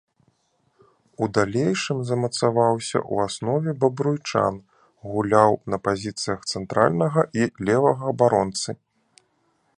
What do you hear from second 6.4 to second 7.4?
цэнтральнага